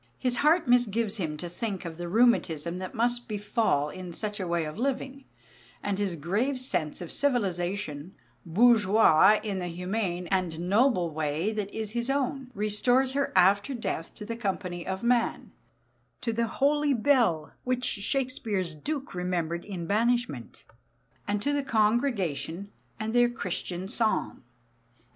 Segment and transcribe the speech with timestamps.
[0.17, 4.47] His heart misgives him to think of the rheumatism that must befall in such a
[4.47, 5.25] way of living;
[5.83, 11.91] and his grave sense of civilization, bourgeois in the humane and noble way that is
[11.91, 15.51] his own, restores her after death to the company of man,
[16.21, 20.65] to the "holy bell," which Shakespeare's Duke remembered in banishment,
[21.27, 24.43] and to the congregation and their "Christian psalm."